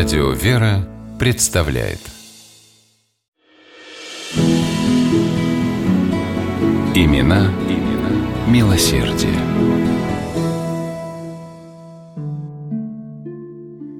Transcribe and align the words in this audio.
Радио 0.00 0.30
«Вера» 0.30 0.88
представляет 1.18 2.00
Имена, 6.94 7.52
имена 7.68 8.48
милосердие. 8.48 9.34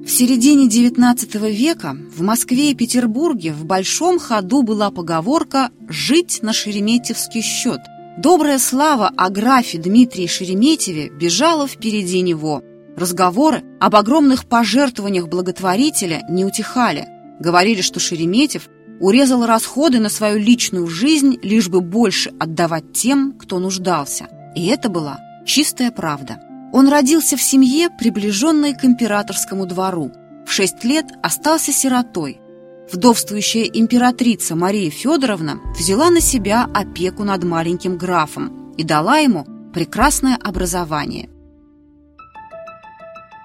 В 0.03 0.09
середине 0.09 0.67
XIX 0.67 1.51
века 1.51 1.95
в 2.15 2.23
Москве 2.23 2.71
и 2.71 2.73
Петербурге 2.73 3.53
в 3.53 3.65
большом 3.65 4.17
ходу 4.17 4.63
была 4.63 4.89
поговорка 4.89 5.69
«жить 5.87 6.39
на 6.41 6.51
шереметьевский 6.51 7.43
счет». 7.43 7.81
Добрая 8.17 8.57
слава 8.57 9.11
о 9.15 9.29
графе 9.29 9.77
Дмитрии 9.77 10.25
Шереметьеве 10.25 11.09
бежала 11.09 11.67
впереди 11.67 12.21
него. 12.21 12.63
Разговоры 12.95 13.63
об 13.79 13.95
огромных 13.95 14.45
пожертвованиях 14.45 15.27
благотворителя 15.27 16.23
не 16.29 16.45
утихали. 16.45 17.07
Говорили, 17.39 17.81
что 17.81 17.99
Шереметьев 17.99 18.69
урезал 18.99 19.45
расходы 19.45 19.99
на 19.99 20.09
свою 20.09 20.37
личную 20.37 20.87
жизнь, 20.87 21.37
лишь 21.41 21.69
бы 21.69 21.81
больше 21.81 22.31
отдавать 22.39 22.93
тем, 22.93 23.33
кто 23.33 23.59
нуждался. 23.59 24.27
И 24.55 24.67
это 24.67 24.89
была 24.89 25.19
чистая 25.45 25.91
правда. 25.91 26.39
Он 26.73 26.87
родился 26.87 27.35
в 27.35 27.41
семье, 27.41 27.89
приближенной 27.89 28.73
к 28.73 28.85
императорскому 28.85 29.65
двору. 29.65 30.11
В 30.45 30.51
шесть 30.51 30.83
лет 30.83 31.05
остался 31.21 31.71
сиротой. 31.71 32.39
Вдовствующая 32.91 33.63
императрица 33.63 34.55
Мария 34.55 34.89
Федоровна 34.89 35.59
взяла 35.77 36.09
на 36.09 36.19
себя 36.19 36.67
опеку 36.73 37.23
над 37.23 37.43
маленьким 37.43 37.97
графом 37.97 38.73
и 38.77 38.83
дала 38.83 39.17
ему 39.17 39.45
прекрасное 39.73 40.35
образование. 40.35 41.29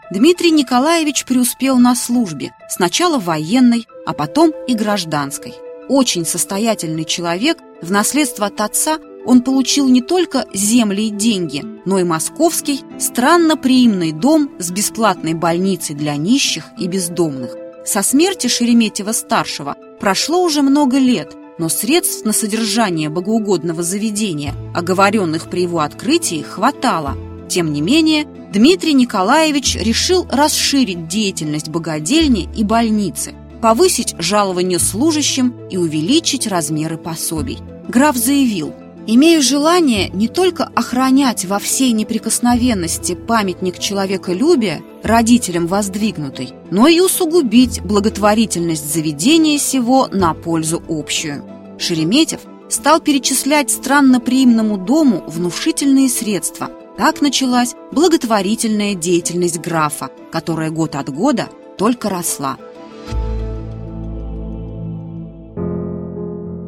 Дмитрий 0.09 0.53
Николаевич 0.53 1.25
преуспел 1.25 1.79
на 1.79 1.97
службе, 1.97 2.55
сначала 2.69 3.19
военной, 3.19 3.89
а 4.07 4.13
потом 4.13 4.53
и 4.69 4.75
гражданской. 4.75 5.55
Очень 5.89 6.25
состоятельный 6.25 7.05
человек, 7.05 7.59
в 7.83 7.91
наследство 7.91 8.47
от 8.47 8.61
отца 8.61 8.99
он 9.25 9.43
получил 9.43 9.89
не 9.89 10.03
только 10.03 10.47
земли 10.55 11.09
и 11.09 11.11
деньги, 11.11 11.65
но 11.85 11.99
и 11.99 12.05
московский 12.05 12.83
странно-приимный 13.01 14.13
дом 14.13 14.53
с 14.61 14.71
бесплатной 14.71 15.35
больницей 15.35 15.97
для 15.97 16.15
нищих 16.15 16.67
и 16.79 16.87
бездомных. 16.87 17.57
Со 17.85 18.03
смерти 18.03 18.47
Шереметьева-старшего 18.47 19.77
прошло 19.99 20.45
уже 20.45 20.63
много 20.63 20.99
лет, 20.99 21.35
но 21.59 21.69
средств 21.69 22.25
на 22.25 22.33
содержание 22.33 23.09
богоугодного 23.09 23.83
заведения, 23.83 24.55
оговоренных 24.73 25.51
при 25.51 25.63
его 25.63 25.81
открытии, 25.81 26.43
хватало. 26.43 27.17
Тем 27.49 27.73
не 27.73 27.81
менее, 27.81 28.27
Дмитрий 28.53 28.95
Николаевич 28.95 29.77
решил 29.77 30.27
расширить 30.31 31.09
деятельность 31.09 31.69
богадельни 31.69 32.49
и 32.57 32.63
больницы, 32.63 33.35
повысить 33.61 34.15
жалование 34.19 34.79
служащим 34.79 35.55
и 35.69 35.77
увеличить 35.77 36.47
размеры 36.47 36.97
пособий. 36.97 37.59
Граф 37.89 38.17
заявил, 38.17 38.73
«Имею 39.09 39.41
желание 39.41 40.09
не 40.09 40.27
только 40.27 40.65
охранять 40.65 41.45
во 41.45 41.59
всей 41.59 41.93
неприкосновенности 41.93 43.15
памятник 43.15 43.79
человеколюбия, 43.79 44.81
родителям 45.03 45.67
воздвигнутый, 45.67 46.53
но 46.71 46.89
и 46.89 47.01
усугубить 47.01 47.81
благотворительность 47.83 48.93
заведения 48.93 49.59
сего 49.59 50.09
на 50.11 50.35
пользу 50.35 50.83
общую». 50.89 51.45
Шереметьев 51.79 52.41
стал 52.69 53.01
перечислять 53.01 53.71
странноприимному 53.71 54.77
дому 54.77 55.23
внушительные 55.27 56.09
средства– 56.09 56.71
так 56.97 57.21
началась 57.21 57.75
благотворительная 57.93 58.95
деятельность 58.95 59.59
графа, 59.59 60.11
которая 60.31 60.71
год 60.71 60.95
от 60.95 61.09
года 61.13 61.49
только 61.77 62.09
росла. 62.09 62.57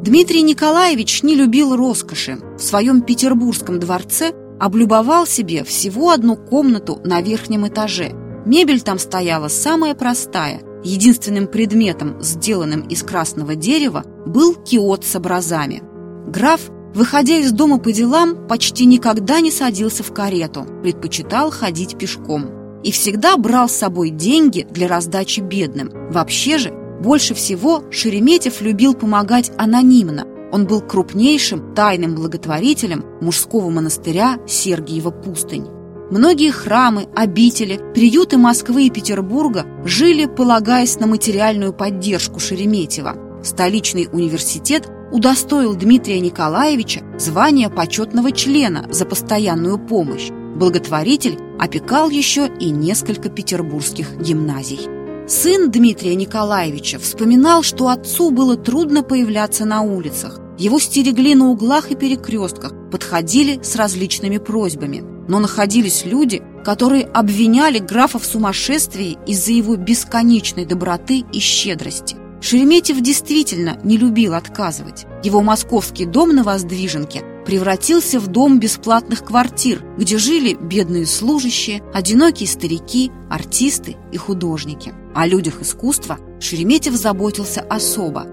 Дмитрий 0.03 0.43
Николаевич 0.43 1.23
не 1.23 1.35
любил 1.35 1.77
роскоши. 1.77 2.39
В 2.57 2.63
своем 2.63 3.03
петербургском 3.03 3.79
дворце 3.79 4.33
облюбовал 4.59 5.27
себе 5.27 5.65
всего 5.65 6.11
одну 6.11 6.37
комнату 6.37 7.01
на 7.05 7.21
верхнем 7.21 7.69
этаже. 7.69 8.13
Мебель 8.47 8.81
там 8.81 8.99
стояла 8.99 9.49
самая 9.49 9.95
простая. 9.95 10.63
Единственным 10.83 11.47
предметом, 11.47 12.23
сделанным 12.23 12.83
из 12.83 13.03
красного 13.03 13.55
дерева, 13.55 14.05
был 14.25 14.55
киот 14.55 15.05
с 15.05 15.15
образами. 15.17 15.83
Граф 16.27 16.71
Выходя 16.99 17.37
из 17.37 17.53
дома 17.53 17.79
по 17.79 17.93
делам, 17.93 18.49
почти 18.49 18.85
никогда 18.85 19.41
не 19.41 19.53
садился 19.53 20.03
в 20.03 20.13
карету, 20.13 20.67
предпочитал 20.83 21.53
ходить 21.53 21.97
пешком. 21.97 22.81
И 22.83 22.91
всегда 22.91 23.37
брал 23.37 23.69
с 23.69 23.77
собой 23.77 24.11
деньги 24.11 24.67
для 24.69 24.89
раздачи 24.89 25.39
бедным. 25.39 25.93
Вообще 26.11 26.59
же, 26.59 26.73
больше 27.01 27.35
всего 27.35 27.85
Шереметьев 27.93 28.61
любил 28.63 28.95
помогать 28.95 29.53
анонимно. 29.57 30.27
Он 30.51 30.67
был 30.67 30.81
крупнейшим 30.81 31.73
тайным 31.73 32.17
благотворителем 32.17 33.05
мужского 33.21 33.71
монастыря 33.71 34.41
Сергиева 34.49 35.13
пустынь. 35.13 35.69
Многие 36.11 36.51
храмы, 36.51 37.07
обители, 37.15 37.79
приюты 37.95 38.39
Москвы 38.39 38.87
и 38.87 38.91
Петербурга 38.91 39.67
жили, 39.85 40.27
полагаясь 40.27 40.99
на 40.99 41.07
материальную 41.07 41.73
поддержку 41.73 42.41
Шереметьева. 42.41 43.41
Столичный 43.45 44.09
университет 44.11 44.91
удостоил 45.13 45.75
Дмитрия 45.75 46.21
Николаевича 46.21 47.03
звания 47.19 47.69
почетного 47.71 48.33
члена 48.33 48.87
за 48.91 49.05
постоянную 49.05 49.79
помощь. 49.79 50.31
Благотворитель 50.31 51.39
опекал 51.59 52.11
еще 52.11 52.51
и 52.61 52.71
несколько 52.71 53.29
петербургских 53.29 54.19
гимназий. 54.19 54.81
Сын 55.29 55.71
Дмитрия 55.71 56.15
Николаевича 56.15 56.99
вспоминал, 56.99 57.63
что 57.63 57.89
отцу 57.89 58.31
было 58.31 58.57
трудно 58.57 59.03
появляться 59.03 59.65
на 59.65 59.83
улицах. 59.83 60.41
Его 60.59 60.81
стерегли 60.81 61.35
на 61.35 61.51
углах 61.51 61.91
и 61.91 61.95
перекрестках, 61.95 62.73
подходили 62.91 63.61
с 63.63 63.77
различными 63.77 64.39
просьбами. 64.39 65.05
Но 65.29 65.39
находились 65.39 66.05
люди, 66.07 66.43
которые 66.65 67.05
обвиняли 67.05 67.79
графа 67.79 68.19
в 68.19 68.25
сумасшествии 68.25 69.19
из-за 69.27 69.53
его 69.53 69.77
бесконечной 69.77 70.65
доброты 70.65 71.25
и 71.33 71.39
щедрости. 71.39 72.17
Шереметьев 72.41 73.01
действительно 73.01 73.79
не 73.83 73.97
любил 73.97 74.35
отказывать. 74.35 75.07
Его 75.25 75.43
московский 75.43 76.05
дом 76.05 76.35
на 76.35 76.45
Воздвиженке 76.45 77.23
превратился 77.45 78.21
в 78.21 78.29
дом 78.29 78.61
бесплатных 78.61 79.25
квартир, 79.25 79.83
где 79.97 80.19
жили 80.19 80.55
бедные 80.55 81.07
служащие, 81.07 81.83
одинокие 81.93 82.49
старики, 82.49 83.11
артисты 83.29 83.97
и 84.13 84.17
художники. 84.17 84.95
О 85.15 85.27
людях 85.27 85.63
искусства 85.63 86.19
Шереметьев 86.41 86.95
заботился 86.95 87.61
особо. 87.63 88.27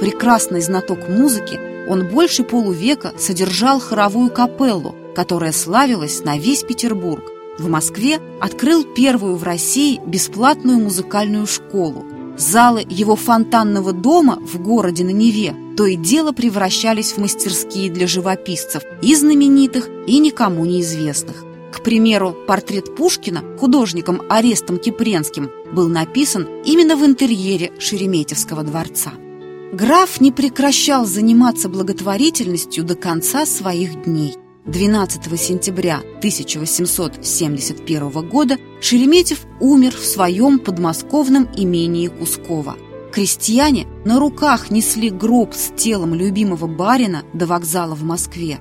Прекрасный 0.00 0.60
знаток 0.60 1.08
музыки, 1.08 1.88
он 1.88 2.08
больше 2.08 2.42
полувека 2.42 3.12
содержал 3.16 3.80
хоровую 3.80 4.30
капеллу, 4.30 4.94
которая 5.14 5.52
славилась 5.52 6.24
на 6.24 6.36
весь 6.36 6.64
Петербург, 6.64 7.24
в 7.58 7.68
Москве 7.68 8.20
открыл 8.40 8.84
первую 8.84 9.36
в 9.36 9.42
России 9.42 10.00
бесплатную 10.06 10.78
музыкальную 10.78 11.46
школу. 11.46 12.04
Залы 12.36 12.84
его 12.88 13.16
фонтанного 13.16 13.92
дома 13.92 14.38
в 14.40 14.60
городе 14.60 15.04
на 15.04 15.10
Неве 15.10 15.54
то 15.76 15.84
и 15.84 15.96
дело 15.96 16.32
превращались 16.32 17.12
в 17.12 17.18
мастерские 17.18 17.90
для 17.90 18.06
живописцев 18.06 18.82
и 19.02 19.14
знаменитых, 19.14 19.88
и 20.06 20.18
никому 20.18 20.64
неизвестных. 20.64 21.44
К 21.72 21.82
примеру, 21.82 22.34
портрет 22.46 22.96
Пушкина 22.96 23.42
художником 23.58 24.22
Арестом 24.30 24.78
Кипренским 24.78 25.50
был 25.72 25.88
написан 25.88 26.48
именно 26.64 26.96
в 26.96 27.04
интерьере 27.04 27.72
Шереметьевского 27.78 28.62
дворца. 28.62 29.12
Граф 29.72 30.20
не 30.20 30.32
прекращал 30.32 31.04
заниматься 31.04 31.68
благотворительностью 31.68 32.84
до 32.84 32.94
конца 32.94 33.44
своих 33.44 34.04
дней. 34.04 34.36
12 34.66 35.40
сентября 35.40 35.98
1871 36.18 38.28
года 38.28 38.58
Шереметьев 38.80 39.46
умер 39.60 39.94
в 39.94 40.04
своем 40.04 40.58
подмосковном 40.58 41.48
имении 41.56 42.08
Кусково. 42.08 42.74
Крестьяне 43.12 43.86
на 44.04 44.18
руках 44.18 44.72
несли 44.72 45.10
гроб 45.10 45.54
с 45.54 45.72
телом 45.76 46.14
любимого 46.14 46.66
барина 46.66 47.22
до 47.32 47.46
вокзала 47.46 47.94
в 47.94 48.02
Москве. 48.02 48.58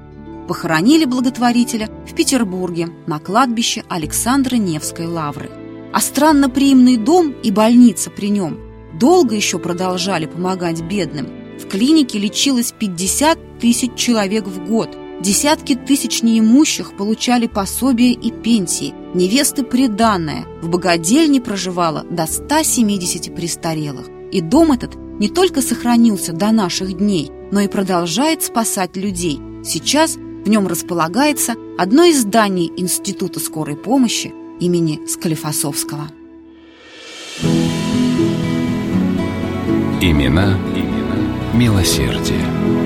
Похоронили 0.48 1.06
благотворителя 1.06 1.90
в 2.08 2.14
Петербурге 2.14 2.90
на 3.08 3.18
кладбище 3.18 3.84
Александра 3.90 4.58
Невской 4.58 5.08
лавры. 5.08 5.50
А 5.92 6.02
странноприимный 6.02 6.98
дом 6.98 7.32
и 7.32 7.50
больница 7.50 8.12
при 8.12 8.30
нем 8.30 8.60
долго 8.94 9.34
еще 9.34 9.58
продолжали 9.58 10.28
помогать 10.28 10.84
бедным. 10.84 11.30
В 11.60 11.68
клинике 11.68 12.20
лечилось 12.20 12.76
50 12.78 13.60
тысяч 13.60 13.96
человек 13.96 14.46
в 14.46 14.68
год– 14.68 14.96
Десятки 15.22 15.76
тысяч 15.76 16.24
неимущих 16.24 16.96
получали 16.98 17.48
пособия 17.48 18.12
и 18.12 18.32
пенсии, 18.32 18.94
невесты 19.14 19.64
приданное, 19.64 20.46
в 20.62 20.70
богадельне 20.70 21.40
проживало 21.40 22.04
до 22.10 22.28
170 22.28 23.34
престарелых. 23.34 24.08
И 24.32 24.42
дом 24.42 24.74
этот 24.74 24.96
не 25.20 25.30
только 25.30 25.62
сохранился 25.62 26.34
до 26.34 26.52
наших 26.52 26.98
дней, 26.98 27.32
но 27.52 27.62
и 27.62 27.68
продолжает 27.68 28.44
спасать 28.44 28.98
людей. 28.98 29.40
Сейчас 29.64 30.16
в 30.16 30.50
нем 30.50 30.68
располагается 30.68 31.56
одно 31.78 32.04
из 32.04 32.22
зданий 32.22 32.72
Института 32.76 33.40
скорой 33.40 33.78
помощи 33.78 34.34
имени 34.60 35.08
Склифосовского. 35.08 36.10
Имена, 40.02 40.58
имена 40.76 41.54
милосердие. 41.54 42.85